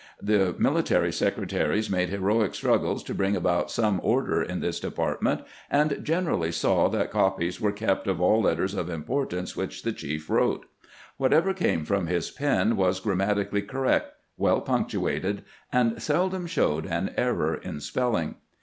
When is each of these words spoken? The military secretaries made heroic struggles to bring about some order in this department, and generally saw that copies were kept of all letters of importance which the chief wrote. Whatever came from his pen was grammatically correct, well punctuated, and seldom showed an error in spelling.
The 0.19 0.55
military 0.57 1.11
secretaries 1.11 1.87
made 1.87 2.09
heroic 2.09 2.55
struggles 2.55 3.03
to 3.03 3.13
bring 3.13 3.35
about 3.35 3.69
some 3.69 3.99
order 4.03 4.41
in 4.41 4.59
this 4.59 4.79
department, 4.79 5.41
and 5.69 5.99
generally 6.03 6.51
saw 6.51 6.87
that 6.89 7.11
copies 7.11 7.61
were 7.61 7.71
kept 7.71 8.07
of 8.07 8.19
all 8.19 8.41
letters 8.41 8.73
of 8.73 8.89
importance 8.89 9.55
which 9.55 9.83
the 9.83 9.91
chief 9.93 10.27
wrote. 10.27 10.65
Whatever 11.17 11.53
came 11.53 11.85
from 11.85 12.07
his 12.07 12.31
pen 12.31 12.75
was 12.77 12.99
grammatically 12.99 13.61
correct, 13.61 14.11
well 14.37 14.61
punctuated, 14.61 15.43
and 15.71 16.01
seldom 16.01 16.47
showed 16.47 16.87
an 16.87 17.13
error 17.15 17.53
in 17.53 17.79
spelling. 17.79 18.37